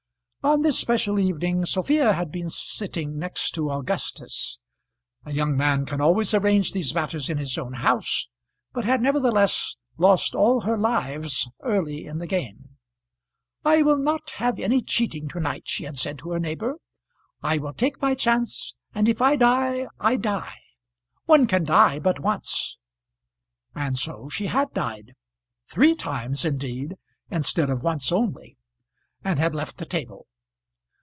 On 0.43 0.63
this 0.63 0.79
special 0.79 1.19
evening 1.19 1.67
Sophia 1.67 2.13
had 2.13 2.31
been 2.31 2.49
sitting 2.49 3.19
next 3.19 3.51
to 3.53 3.69
Augustus, 3.69 4.57
a 5.23 5.31
young 5.31 5.55
man 5.55 5.85
can 5.85 6.01
always 6.01 6.33
arrange 6.33 6.71
these 6.71 6.95
matters 6.95 7.29
in 7.29 7.37
his 7.37 7.59
own 7.59 7.73
house, 7.73 8.27
but 8.73 8.83
had 8.83 9.03
nevertheless 9.03 9.75
lost 9.99 10.33
all 10.33 10.61
her 10.61 10.79
lives 10.79 11.47
early 11.61 12.07
in 12.07 12.17
the 12.17 12.25
game. 12.25 12.69
"I 13.63 13.83
will 13.83 13.99
not 13.99 14.31
have 14.31 14.57
any 14.57 14.81
cheating 14.81 15.27
to 15.29 15.39
night," 15.39 15.67
she 15.67 15.83
had 15.83 15.99
said 15.99 16.17
to 16.19 16.31
her 16.31 16.39
neighbour; 16.39 16.77
"I 17.43 17.59
will 17.59 17.73
take 17.73 18.01
my 18.01 18.15
chance, 18.15 18.73
and 18.95 19.07
if 19.07 19.21
I 19.21 19.35
die, 19.35 19.85
I 19.99 20.15
die. 20.15 20.57
One 21.25 21.45
can 21.45 21.65
die 21.65 21.99
but 21.99 22.19
once." 22.19 22.79
And 23.75 23.95
so 23.95 24.27
she 24.27 24.47
had 24.47 24.73
died, 24.73 25.13
three 25.69 25.93
times 25.93 26.43
indeed 26.45 26.95
instead 27.29 27.69
of 27.69 27.83
once 27.83 28.11
only, 28.11 28.57
and 29.23 29.37
had 29.37 29.53
left 29.53 29.77
the 29.77 29.85
table. 29.85 30.25